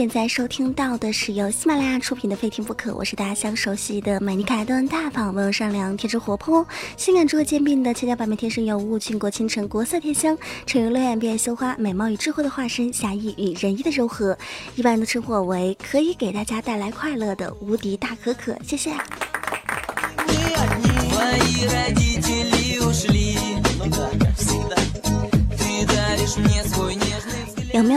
[0.00, 14.38] 现在收听到的是由喜马拉雅出品的《非听不可》，我是大家相熟悉的美妮可爱、端大方、温柔善良、天真活泼、性感智慧兼并的千娇百媚、天生尤物、倾国倾城、国色天香、沉鱼落雁、闭月羞花、美貌与智慧的化身、侠义与仁义的柔和，
[14.74, 18.56] 一般人都称呼我为可以给大家带来快乐的无敌大可可。
[18.66, 18.94] 谢谢。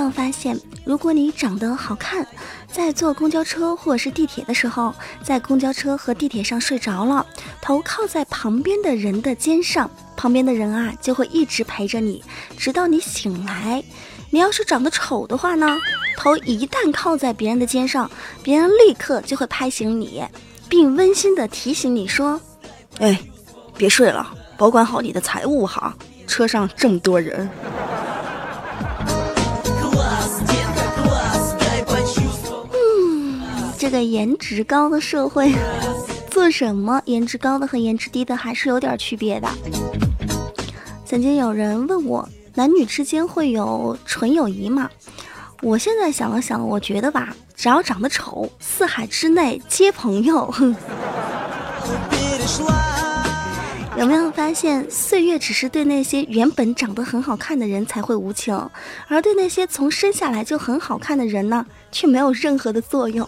[0.03, 2.25] 有发现，如果你长得好看，
[2.67, 7.25] 在坐公交车或者是地铁的时候，在公交车和地铁上睡着了，
[7.61, 12.23] 头靠在旁边的人的肩上，旁边的人啊就会一直陪着你，
[12.57, 13.83] 直到你醒来。
[14.29, 15.77] 你要是长得丑的话呢，
[16.17, 18.09] 头一旦靠在别人的肩上，
[18.41, 20.23] 别人立刻就会拍醒你，
[20.67, 22.41] 并温馨的提醒你说
[22.99, 23.19] ：“哎，
[23.77, 27.47] 别睡了，保管好你的财物哈，车上这么多人。”
[33.83, 35.51] 这个颜值高的社会，
[36.31, 39.49] 做什么颜值高的和颜值低的还是有点区别的。
[41.05, 44.89] 曾经有人问我，男女之间会有纯友谊吗？
[45.61, 50.49] 我现在想了想，我觉得吧，只要长得丑，四海之内皆朋友。
[53.97, 58.57] 有没有发现，岁月只是对那些原本长得很好看的人才会无情，
[59.09, 63.27] 而对那些从生下来就很好看的人呢，却没有任何的作用。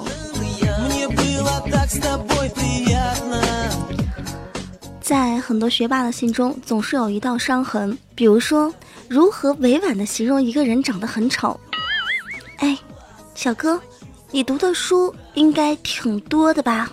[5.02, 7.96] 在很多学霸的心中，总是有一道伤痕。
[8.16, 8.74] 比如说，
[9.08, 11.60] 如何委婉的形容一个人长得很丑？
[12.58, 12.76] 哎，
[13.36, 13.80] 小哥，
[14.32, 16.90] 你读的书应该挺多的吧？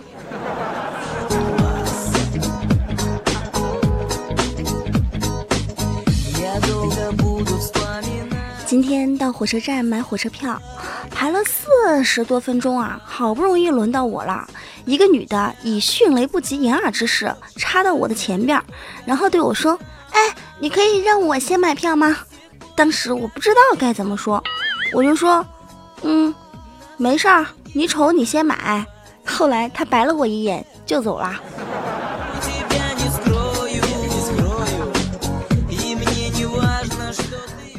[8.67, 10.61] 今天到火车站买火车票，
[11.23, 14.45] 排了四十多分钟啊，好不容易轮到我了。
[14.83, 18.61] 一个女的以迅雷不及掩耳之势插到我的前边，
[19.05, 19.79] 然后对我说
[20.11, 22.13] ：“哎，你可以让我先买票吗？”
[22.75, 24.43] 当时我不知道该怎么说，
[24.91, 25.45] 我就说
[26.03, 26.35] ：“嗯，
[26.97, 28.85] 没事儿，你丑你先买。”
[29.25, 31.39] 后来她白了我一眼就走了。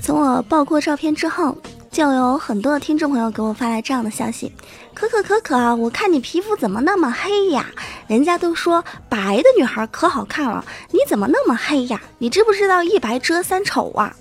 [0.02, 1.54] 从我爆过照片之后，
[1.94, 4.52] 就有很多的听众朋友给我发来这样的消息
[4.94, 7.66] ：“可可可可，我看你皮肤怎么那么黑呀？
[8.08, 12.02] 人家都说白的女孩可好看了，你怎么那么黑呀？
[12.18, 14.12] 你知不知道一白遮三丑啊？”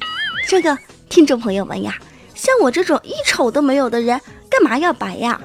[0.47, 0.77] 这个
[1.09, 1.95] 听众朋友们呀，
[2.35, 5.41] 像我这种一丑都没有的人，干嘛要白呀？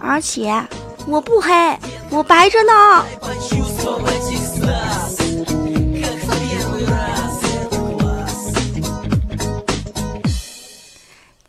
[0.00, 0.50] 而且
[1.06, 1.52] 我不黑，
[2.08, 3.04] 我白着呢。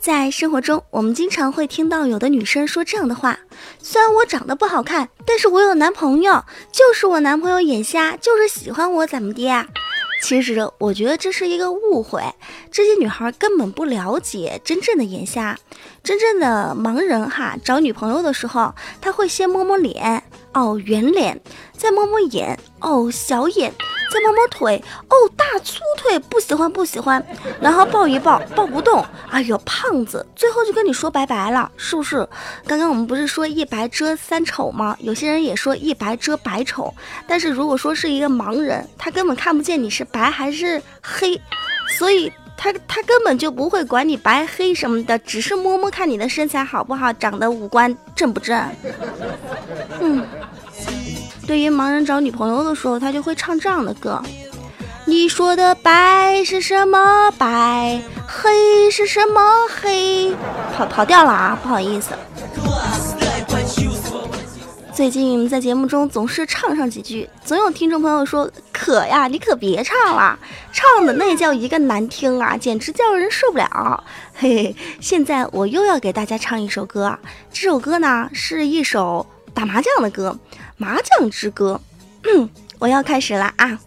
[0.01, 3.37] 在生活中，我们经常会听到有的女生说这样的话：
[3.83, 9.67] 虽然我长得不好看，但是我有男朋友，就是我男朋友眼瞎，就是喜欢我，怎么的呀？
[10.23, 12.23] 其实我觉得这是一个误会，
[12.71, 15.55] 这些女孩根本不了解真正的眼瞎，
[16.03, 20.23] 真正的盲人哈，找女朋友的时候，他会先摸摸脸，
[20.55, 21.39] 哦，圆脸，
[21.77, 23.71] 再摸摸眼，哦，小眼。
[24.11, 27.25] 再摸摸腿，哦，大粗腿，不喜欢不喜欢，
[27.61, 32.27] 然后抱一抱，抱不动，哎呦，胖子，最后就跟你说拜拜了，是不是？
[32.67, 34.97] 刚刚我们不是说一白遮三丑吗？
[34.99, 36.93] 有些人也说一白遮百丑，
[37.25, 41.39] 但是如果说是一个盲人，他根本看不见你是白还是黑，
[41.97, 48.61] 所以他他根本就不会管你白黑什么的，只是摸摸看你的身材好不好，长得五官正不正，
[50.01, 50.27] 嗯。
[51.51, 54.23] 对于盲人找女朋友的时候，他就会唱这样的歌：
[55.03, 60.33] 你说的白是什么白，黑是什么黑？
[60.73, 62.13] 跑跑调了啊，不好意思。
[64.93, 70.39] 最近在节目中总是唱上几句，总有听众朋友说：“可呀，你可别唱了，
[70.71, 74.01] 唱的那叫一个难听啊，简直叫人受不了。”
[74.33, 77.19] 嘿嘿，现在我又要给大家唱一首歌，
[77.51, 80.39] 这首歌呢是一首打麻将的歌。
[80.81, 81.79] 麻将之歌，
[82.79, 83.79] 我要开始了啊！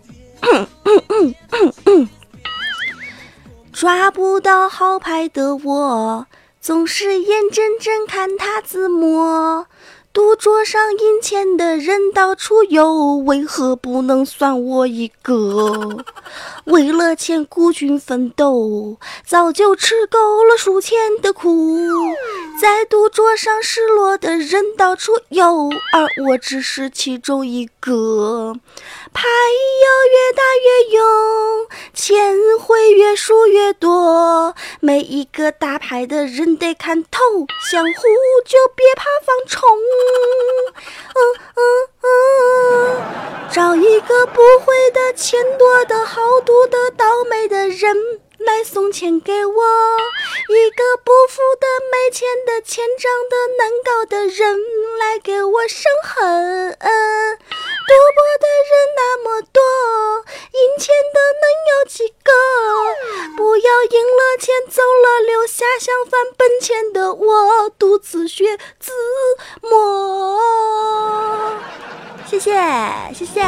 [3.72, 6.28] 抓不到好牌的我，
[6.60, 9.66] 总是眼睁睁看他自摸。
[10.12, 16.04] 赌桌上赢钱的人到处有，为何不能算我一个？
[16.64, 21.78] 为了钱孤军奋斗，早就吃够了数钱的苦。
[22.60, 28.54] 在赌桌上失落的人到处有，而我只是其中一个。
[29.12, 34.54] 牌要越大越勇，钱会越输越多。
[34.80, 37.20] 每一个打牌的人得看透，
[37.70, 37.92] 想胡
[38.44, 39.68] 就别怕放虫。
[41.14, 41.20] 嗯
[41.54, 41.62] 嗯
[42.06, 47.96] 嗯，找一个不会的、钱多的、好赌的、倒霉的人
[48.38, 49.64] 来送钱给我，
[50.50, 54.60] 一个不服的、没钱的、钱账的难搞的人
[54.98, 56.76] 来给我生狠。
[57.86, 59.62] 赌博的人那么多，
[60.52, 62.30] 赢钱的能有几个？
[63.36, 68.92] 不要赢了钱走了，留下想翻本钱的我，独自学自
[69.60, 69.83] 摸。
[72.44, 72.50] 谢
[73.14, 73.40] 谢，谢。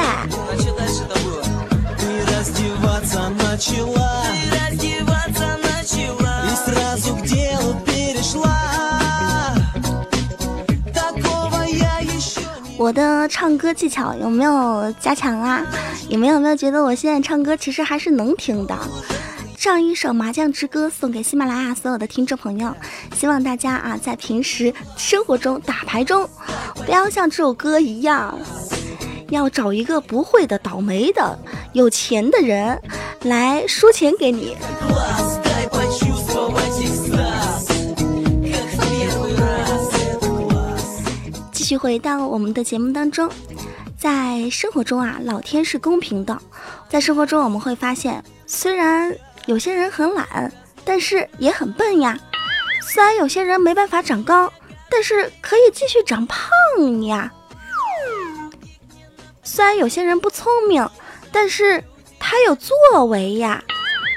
[12.79, 15.63] 我的唱歌技巧有没有加强啊？
[16.09, 18.75] 你们有没有觉得我现在唱歌其实还是能听的？
[19.59, 22.75] 唱一首麻将之歌送给喜马拉雅所有的听众朋友，
[23.15, 26.27] 希望大家啊在平时生活中打牌中，
[26.87, 28.39] 不要像这首歌一样，
[29.31, 31.39] 要找一个不会的、倒霉的、
[31.73, 32.81] 有钱的人
[33.23, 34.57] 来输钱给你。
[41.53, 43.29] 继续回到我们的节目当中，
[43.99, 46.39] 在生活中啊，老天是公平的。
[46.89, 49.13] 在生活中，我们会发现，虽然
[49.47, 50.53] 有些人很懒，
[50.85, 52.15] 但是也很笨呀；
[52.83, 54.53] 虽然有些人没办法长高，
[54.89, 56.39] 但是可以继续长胖
[57.03, 57.29] 呀；
[59.47, 60.87] 虽然有些人不聪明，
[61.33, 61.83] 但是
[62.19, 63.63] 他有作为呀；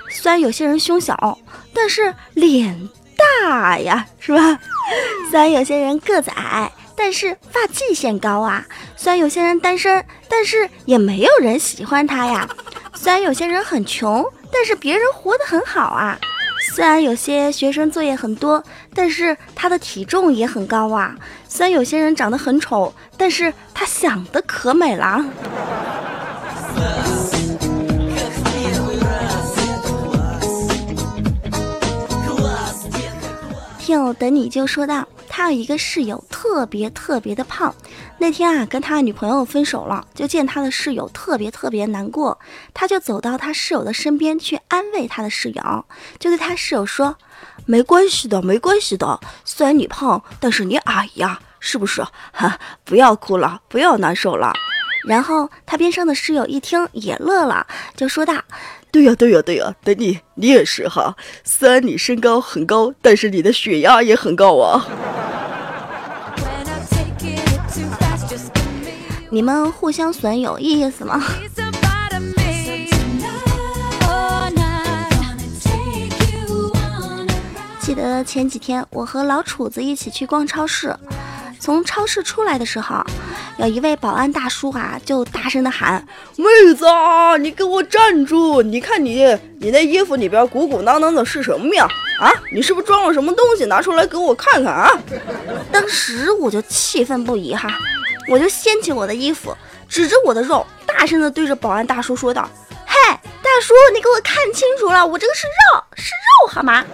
[0.09, 1.37] 虽然有些人胸小，
[1.73, 2.89] 但是脸
[3.45, 4.59] 大呀，是吧？
[5.29, 6.69] 虽然有些人个子矮。
[7.01, 8.65] 但是发际线高啊！
[8.97, 12.45] 虽然有些人单身，但是也没有人喜欢他呀。
[12.93, 14.21] 虽然有些人很穷，
[14.51, 16.19] 但是别人活得很好啊。
[16.73, 18.61] 虽然有些学生作业很多，
[18.93, 21.15] 但是他的体重也很高啊。
[21.51, 25.25] 虽然有些人长得很丑，但是他想的可美了。
[33.79, 35.05] 听友等你就说道。
[35.31, 37.73] 他有一个室友特别特别的胖，
[38.17, 42.37] 那天啊跟他女朋友分手了，就见他的室友特别特别难过，
[42.73, 45.85] 他就走到他室友的身边去安慰他的室友，
[46.17, 47.15] 就对他室友说
[47.65, 52.03] ：“没关系的，没关系的，虽然你胖，但是你矮呀，是不是？
[52.31, 54.53] 哈，不要哭了，不要难受了。”
[55.07, 57.65] 然后他边上的室友一听也乐了，
[57.95, 58.33] 就说道。
[58.91, 61.15] 对呀，对呀，对呀，等你，你也是哈。
[61.43, 64.85] 虽然你身高很高，但是你的血压也很高啊。
[69.31, 71.23] 你们互相损有意思吗？
[77.89, 80.95] 记得前几天我和老楚子一起去逛超市。
[81.59, 83.03] 从超市出来的时候，
[83.57, 86.05] 有一位保安大叔啊，就大声的喊
[86.37, 86.45] ：“妹
[86.75, 86.85] 子，
[87.39, 88.61] 你给我站住！
[88.61, 91.87] 你看你，你那衣服里边鼓鼓囊囊的是什么呀？
[92.21, 93.65] 啊，你是不是装了什么东西？
[93.65, 94.91] 拿出来给我看看啊！”
[95.73, 97.75] 当时我就气愤不已哈，
[98.29, 99.51] 我就掀起我的衣服，
[99.87, 102.47] 指着我的肉，大声的对着保安大叔说道
[102.85, 102.95] ：“嘿，
[103.41, 106.85] 大叔，你给我看清楚了，我这个是肉，是肉，好吗？”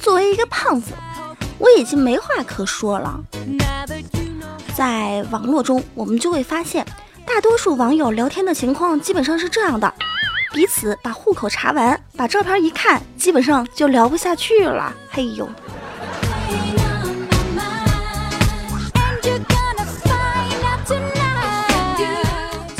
[0.00, 0.92] 作为一个胖子，
[1.58, 3.20] 我已经没话可说了。
[4.74, 6.84] 在网络中，我们就会发现，
[7.24, 9.94] 大多数网友聊天的情况基本上是这样的：
[10.52, 14.92] 彼此把户口查完，把照片一看，基本上就聊不下去了。
[15.10, 15.48] 嘿呦！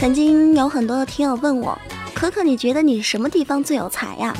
[0.02, 1.78] 曾经有很多的听友问我，
[2.12, 4.34] 可可，你觉得你什么地方最有才呀？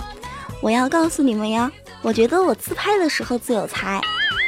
[0.61, 1.71] 我要告诉你们呀。
[2.03, 4.01] 我觉得我自拍的时候最有才，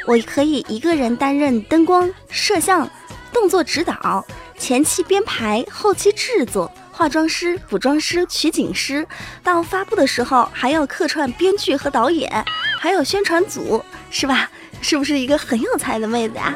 [0.09, 2.91] 我可以一个人担任灯光、摄像、
[3.33, 4.27] 动作指导、
[4.59, 9.07] 前期编排、后期制作、化妆师、服装师、取景师，
[9.45, 12.45] 到发布的时候还要客串编剧和导演，
[12.77, 13.81] 还有宣传组，
[14.11, 14.51] 是吧？
[14.83, 16.53] 是不是一个很有才的妹子呀？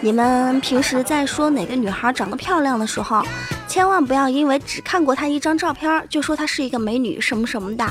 [0.00, 3.22] 你们平时在说哪个女孩长得漂亮的时候？
[3.66, 7.84] 千万不要因为只看过她一张照片就说她是一个美女什么什么的。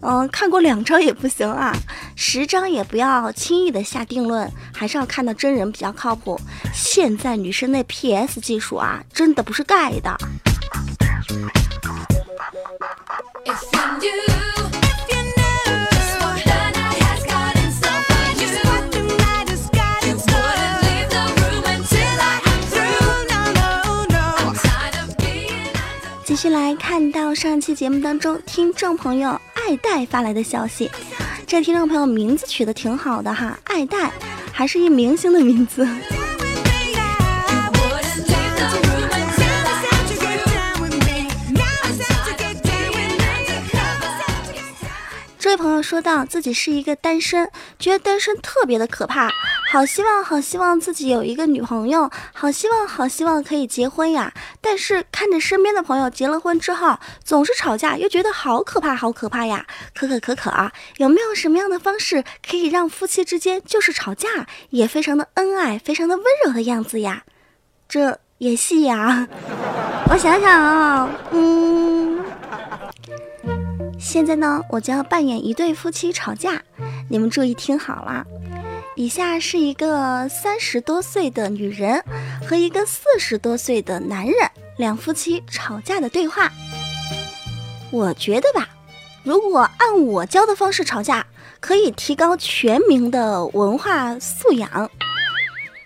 [0.00, 1.72] 嗯，看过两张也不行啊，
[2.16, 6.40] 十张也不要轻易的下定论，还是要看到真人比较靠谱。
[6.72, 10.16] 现在女生那 PS 技术啊，真的不是盖的。
[26.24, 30.88] 继续来看到上期节目当中，听众朋友爱戴发来的消息，
[31.46, 34.10] 这听众朋友名字取得挺好的哈，爱戴
[34.52, 35.86] 还是一明星的名字。
[45.42, 49.28] 这位朋友说到自己是一个单身，觉得单身特别的可怕，
[49.72, 54.32] 好希望好希望自己有一个女朋友，好希望好希望可以结婚呀。
[54.60, 59.66] 但是看着身边的朋友结了婚之后总是吵架，又觉得好可怕好可怕呀。
[59.92, 67.24] 可可可可啊，有没有什么样的方式可以让夫妻之间就是吵架也非常的恩爱，非常的温柔的样子呀？
[67.88, 69.26] 这演戏呀？
[70.08, 71.61] 我想想啊，嗯。
[74.02, 76.60] 现在呢，我将要扮演一对夫妻吵架，
[77.08, 78.26] 你们注意听好了。
[78.96, 82.02] 以下是一个三十多岁的女人
[82.46, 84.34] 和一个四十多岁的男人
[84.76, 86.50] 两夫妻吵架的对话。
[87.92, 88.68] 我觉得吧，
[89.22, 91.24] 如果按我教的方式吵架，
[91.60, 94.90] 可以提高全民的文化素养。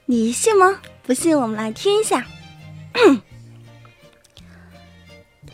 [0.07, 0.81] 你信吗？
[1.05, 2.27] 不信，我们来听一下。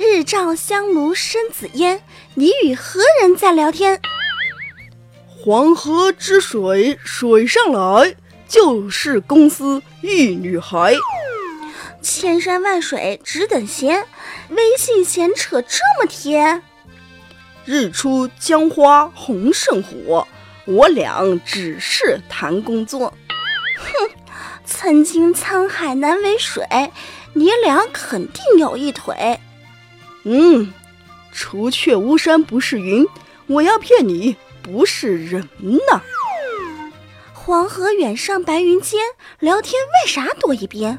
[0.04, 2.02] 日照香炉生紫烟，
[2.34, 4.00] 你与何人在聊天？
[5.28, 8.16] 黄河之水水上来，
[8.48, 10.96] 就是公司一女孩。
[12.00, 14.04] 千山万水只等闲，
[14.48, 16.60] 微信闲扯这么甜。
[17.64, 20.26] 日出江花红胜火，
[20.64, 23.14] 我俩只是谈工作。
[23.78, 24.10] 哼，
[24.64, 26.66] 曾经沧海难为水，
[27.34, 29.38] 你俩肯定有一腿。
[30.24, 30.72] 嗯，
[31.32, 33.06] 除却巫山不是云，
[33.46, 35.48] 我要骗你不是人
[35.88, 36.00] 呐。
[37.32, 39.00] 黄河远上白云间，
[39.40, 40.98] 聊天为啥躲一边？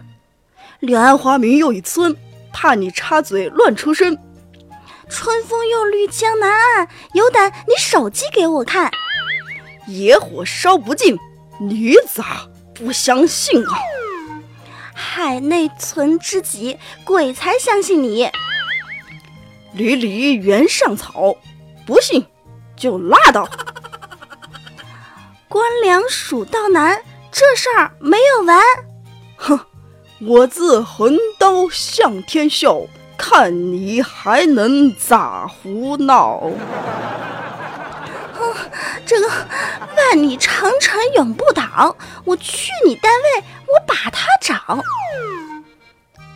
[0.79, 2.17] 柳暗花明又一村，
[2.51, 4.17] 怕你插嘴乱出声。
[5.09, 8.91] 春风又绿江南岸，有胆你手机给我看。
[9.87, 11.17] 野火烧不尽，
[11.61, 13.79] 你咋不相信啊？
[14.93, 18.29] 海内存知己，鬼才相信你。
[19.73, 21.35] 离离原上草，
[21.85, 22.25] 不信
[22.75, 23.49] 就拉倒。
[25.47, 27.01] 官粮蜀道难，
[27.31, 28.63] 这事儿没有完。
[29.35, 29.59] 哼，
[30.21, 32.81] 我自横刀向天笑，
[33.17, 36.51] 看你还能咋胡闹？
[38.33, 38.55] 哼，
[39.05, 39.27] 这个
[39.97, 44.83] 万里长城永不倒，我去你单位，我把他找。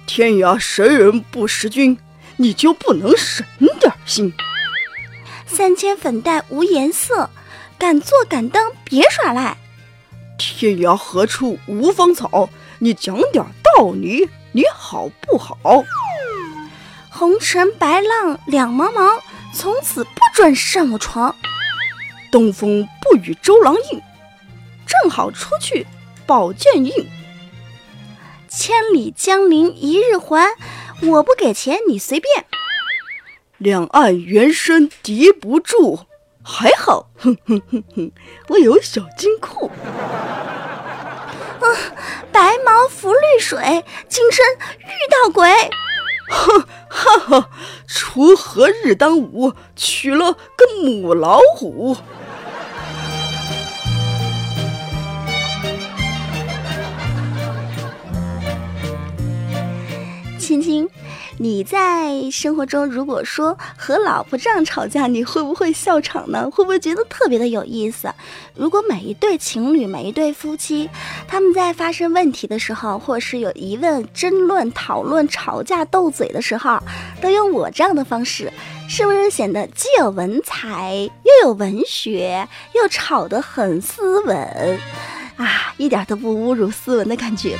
[0.05, 1.97] 天涯谁人不识君？
[2.37, 3.45] 你就不能省
[3.79, 4.33] 点心？
[5.47, 7.29] 三千粉黛无颜色，
[7.77, 9.57] 敢做敢当别耍赖。
[10.37, 12.49] 天涯何处无芳草？
[12.79, 15.57] 你讲点道理，你好不好？
[17.09, 19.19] 红尘白浪两茫茫，
[19.51, 21.35] 从此不准上我床。
[22.31, 24.01] 东风不与周郎应，
[24.85, 25.87] 正好出去
[26.27, 26.91] 宝剑印。
[28.47, 30.53] 千里江陵一日还。
[31.03, 32.45] 我不给钱，你随便。
[33.57, 35.99] 两岸猿声啼不住，
[36.43, 38.11] 还好，哼哼哼哼，
[38.49, 39.71] 我有小金库。
[41.59, 41.75] 嗯，
[42.31, 44.45] 白毛浮绿水，今生
[44.79, 45.49] 遇到鬼。
[46.29, 47.49] 哼 哈哈，
[47.87, 51.97] 锄禾日当午，娶了个母老虎。
[60.47, 60.87] 亲亲，
[61.39, 66.49] 你在生活中如果说和老婆这样吵架，你会不会笑场呢？
[66.49, 68.09] 会不会觉得特别的有意思？
[68.55, 70.89] 如果每一对情侣、每一对夫妻，
[71.27, 76.79] 他们在发生问题的时候，或是有疑问、争论、讨论、吵架、斗嘴的时候，
[77.21, 78.49] 都用我这样的方式，
[78.87, 80.93] 是不是显得既有文采，
[81.25, 84.79] 又有文学，又吵得很斯文
[85.35, 85.73] 啊？
[85.75, 87.57] 一点都不侮辱斯文的感觉。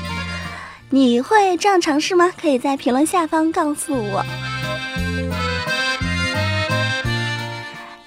[0.90, 2.32] 你会这样尝试吗？
[2.40, 4.24] 可以在评论下方告诉我。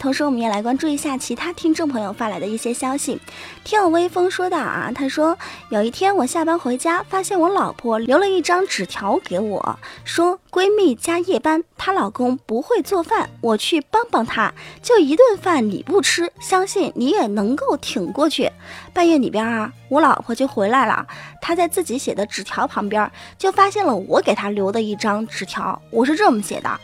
[0.00, 3.21] 同时，我们也来关注一下其他听众朋友发来的一些消息。
[3.62, 5.37] 听友微风说道啊，他说
[5.69, 14.50] 有一天我下班回家，发现我老婆留了一张纸条给我，说闺蜜加夜班，她老公不会做饭，我去帮帮她，
[14.83, 18.50] 就一顿饭你不吃，相信你也能够挺过去。
[18.95, 21.07] 半夜里边啊，我老婆就回来了，
[21.42, 26.80] 她在自己写的纸条旁边就发现了我给她留的一张纸条，我是这么写的。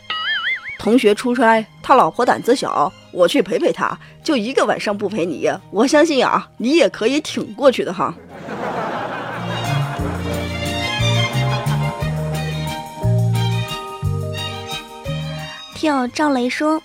[0.77, 8.13] 同学出差，他老婆胆子小，我去陪陪他，就一个晚上不陪你，我相信啊，你也可以挺过去的哈。
[15.75, 16.81] 听友赵雷说，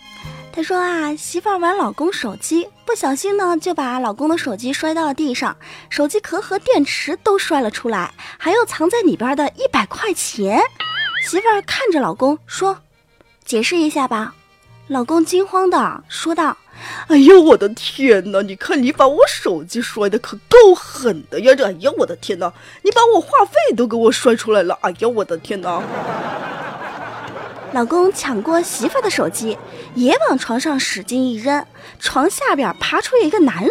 [0.53, 5.57] 他说啊，媳妇儿玩老公手机，不小心呢就把老公的手机摔到了地上，
[5.89, 10.61] 手机壳和电池都摔了出来，还有藏在里边的一百块钱。
[11.25, 12.77] 媳妇儿看着老公说。
[13.53, 14.35] 解释一下吧，
[14.87, 16.57] 老公惊慌的说道
[17.09, 18.41] ：“哎呦我的天哪！
[18.41, 21.55] 你看你把我手机摔的可够狠的呀！
[21.55, 22.51] 这，哎呀我的天哪！
[22.81, 24.79] 你把我话费都给我摔出来了！
[24.81, 25.83] 哎呀我的天哪！”
[27.75, 29.59] 老公抢过媳妇的手机，
[29.95, 31.67] 也往床上使劲一扔，
[32.01, 33.71] 床下边爬出一个男人，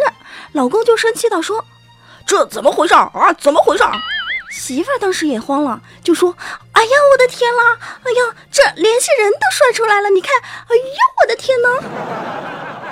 [0.52, 1.66] 老公就生气的说
[2.28, 3.34] ：“这怎么回事啊？
[3.40, 3.84] 怎么回事？”
[4.51, 6.36] 媳妇儿当时也慌了，就说
[6.74, 7.79] ：“哎呀，我的天啦！
[8.03, 12.91] 哎呀，这联系人都甩出来了，你看，哎呦，我的天呐！”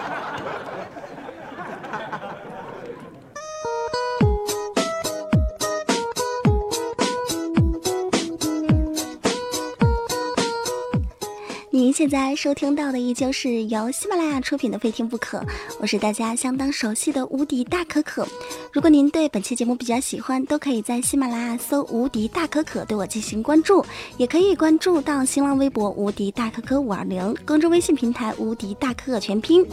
[11.99, 15.37] 现在收听到的依旧是由喜马拉雅出品的《非听不可》，
[15.81, 18.25] 我是大家相当熟悉的无敌大可可。
[18.71, 29.67] 如果您对本期节目比较喜欢，都可以在喜马拉雅搜“无敌大可可”对我进行关注，也可以关注到新浪微博“无敌大可可五二零”，公众微信平台“无敌大可可全拼”，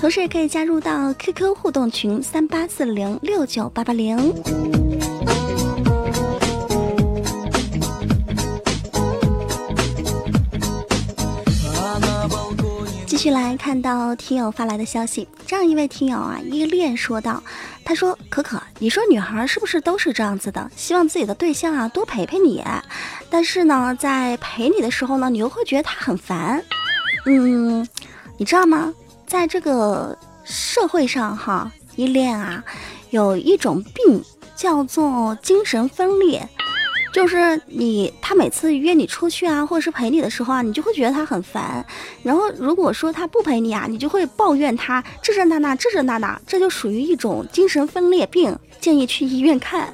[0.00, 4.16] 同时也可以加入到 QQ 互动群三八四零六九八八零。
[13.12, 17.42] 继续来看到听友发来的消息，这样一位听友啊，依恋说道
[17.84, 20.70] ：“他说，可可，你说女孩是不是都是这样子的？
[20.74, 22.64] 希望自己的对象啊多陪陪你，
[23.28, 26.64] 但是呢，在陪你的时候呢，你又会觉得他很烦。
[27.26, 27.86] 嗯，
[28.38, 28.90] 你知道吗？
[29.26, 32.64] 在这个社会上哈，依恋啊，
[33.10, 34.24] 有一种病
[34.56, 36.48] 叫做精神分裂。”
[37.12, 41.84] 就是你，他每次约你出去啊，或者是陪你的时候啊，你就会觉得他很烦。
[42.22, 49.92] 然后如果说他不陪你啊，你就会抱怨他这这那那，这这那那，这就属于一种精神分裂病，建议去医院看。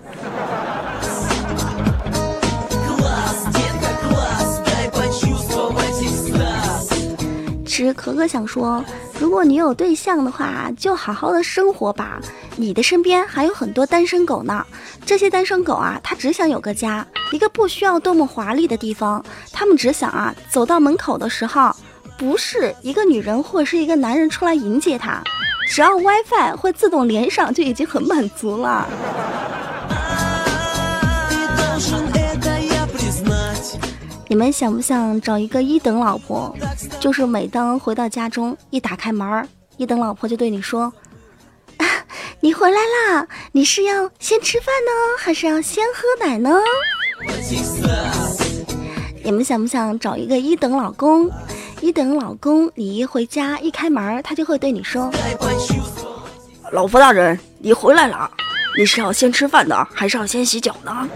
[7.66, 8.84] 其实可可想说，
[9.20, 12.20] 如果你有对象的话，就好好的生活吧。
[12.56, 14.64] 你的身边还有很多单身狗呢。
[15.04, 19.24] 这些单身狗啊，他只想有个家，一个不需要多么华丽的地方。
[19.52, 21.74] 他们只想啊，走到门口的时候，
[22.16, 25.20] 不是一个女人或者是一个男人出来迎接他，
[25.68, 28.86] 只要 WiFi 会自动连上，就已经很满足了。
[34.30, 36.54] 你们想不想找一个一等老婆？
[37.00, 40.92] 就是每当回到家中，一打开门，一等老婆就对你说
[42.40, 43.26] ：“你回来啦！
[43.52, 46.58] 你是要先吃饭呢，还是要先喝奶呢？”
[49.24, 51.30] 你们想不想找一个一等老公？
[51.80, 55.10] 一等老公，你一回家一开门，他就会对你说
[56.70, 58.30] ：“老婆大人，你回来了！
[58.76, 61.08] 你是要先吃饭呢，还是要先洗脚呢？”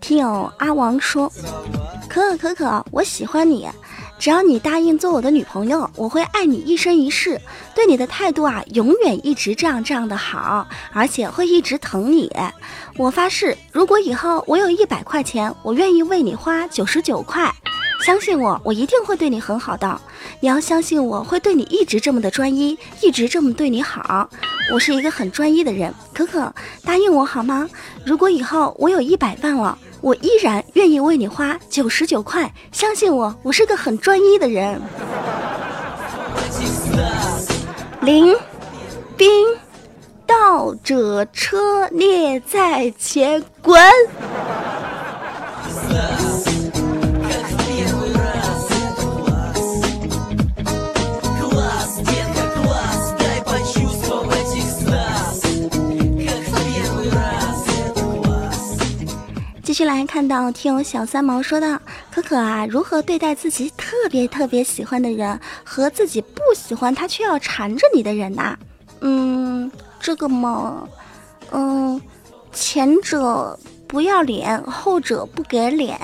[0.00, 1.32] 听友阿王说
[2.08, 3.68] ：“可可可可，我喜欢你，
[4.18, 7.40] 只要你答应做我的女朋友，我会爱你一生一世，
[7.76, 12.30] 对你的态度啊，永远一直这样这样的好，而且会一直疼你。
[12.96, 17.54] 我发誓，如果以后我有一百块钱，我愿意为你花九十九块。
[18.02, 20.00] 相信我，我一定会对你很好的。
[20.40, 24.28] 你要相信我会对你一直这么的专一，一直这么对你好。
[24.72, 26.52] 我是一个很专一的人，可可
[26.84, 27.68] 答应我好吗？
[28.04, 34.80] 如果以后我有一百万了。”我依然愿意为你花九十九块，相信我，我是个很专一的人。
[38.00, 38.34] 林
[39.14, 39.28] 兵，
[40.26, 43.78] 倒着车列在前，滚！
[59.80, 68.54] 续来看到听友小三毛说的，可可啊，如何对待自己特别特别喜欢的人和自己不喜欢他却要缠着你的人呐？
[69.00, 70.86] 嗯，这个嘛，
[71.50, 71.98] 嗯，
[72.52, 75.98] 前者不要脸，后者不给脸。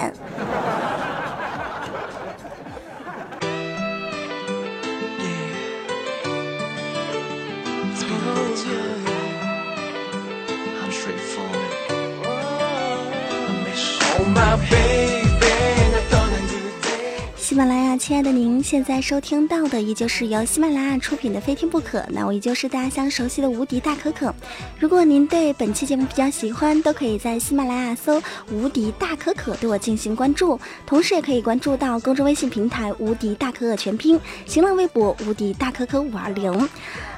[17.36, 24.34] 喜马拉雅，亲爱的您，现在收听到的依旧是由喜马拉雅出品的《非听不可》，那我依旧是大家相熟悉的无敌大可可。
[24.78, 28.20] 如果您对本期节目比较喜欢，都可以在喜马拉雅搜
[28.52, 36.68] “无敌大可可”对我进行关注，同时也可以关注到公众微信平台“无敌大可可全拼”，新浪微博“无敌大可可五二零”。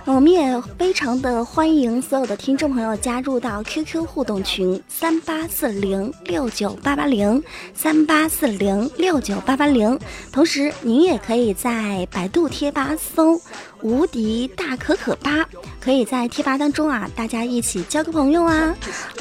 [0.09, 7.41] 我们也非常的欢迎所有的听众朋友加入到 QQ 互动群三八四零六九八八零
[7.75, 9.99] 三八四零六九八八零，
[10.33, 13.39] 同时您也可以在百度贴吧搜
[13.85, 15.47] “无敌大可可吧”，
[15.79, 18.75] 可以在贴吧当中啊，大家一起交个朋友啊，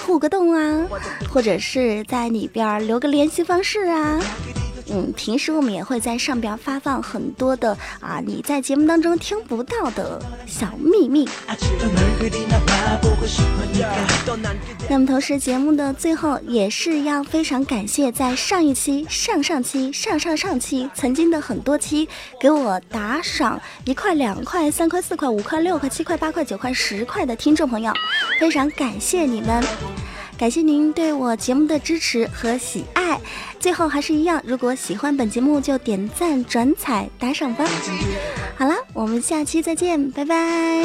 [0.06, 0.88] 互个动啊，
[1.30, 4.22] 或者是在里边留个联系方式啊。
[4.90, 11.28] 嗯，平时我们也会在上边发放很多的啊，你在节目当中听不到的小秘密。
[14.90, 22.08] 那么同时节目的最后也是要非常感谢在上一期、上上期、上上上期曾经的很多期
[22.40, 27.92] 给我打赏一块、两块、三块、四块、五块、六块、七块、八块、九块、十块的听众朋友，
[28.40, 29.64] 非常感谢你们。
[30.38, 33.20] 感谢您对我节目的支持和喜爱。
[33.60, 37.66] 最后还是一样，如果喜欢本节目，就点赞、转采、打赏吧。
[38.56, 40.84] 好了，我们下期再见，拜拜。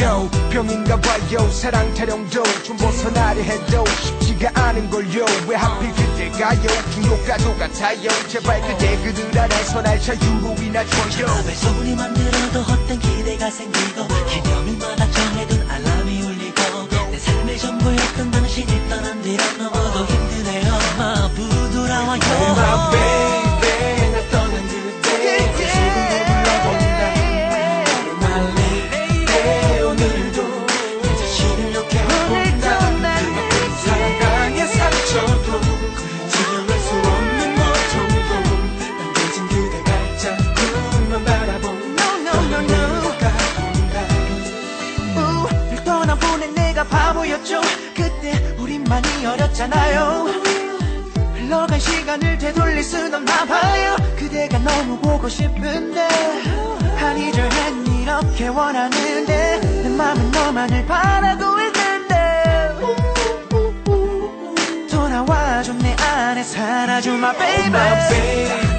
[0.00, 1.50] Yo 병인가 봐요.
[1.50, 5.24] 사랑 타령도 좀 벗어나려 해도 쉽지가 않은걸요.
[5.46, 6.62] 왜 하필 그때가요?
[6.92, 8.08] 중독과도 같아요.
[8.28, 11.26] 제발 그대 그들 안에서 날 자유로 이나 줘요.
[11.46, 14.69] 왜 소리 만 들어도 헛된 기대가 생기고 기념일
[58.70, 62.76] 원하는데 내 맘은 너만을 바라고 있는데
[64.88, 68.69] 돌아와줘 내 안에 살아줘 my baby, my baby.